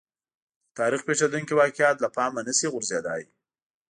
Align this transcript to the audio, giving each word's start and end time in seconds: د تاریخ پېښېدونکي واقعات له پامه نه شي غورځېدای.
د 0.65 0.69
تاریخ 0.79 1.01
پېښېدونکي 1.07 1.53
واقعات 1.61 1.97
له 2.01 2.09
پامه 2.15 2.41
نه 2.47 2.53
شي 2.57 2.67
غورځېدای. 2.73 3.21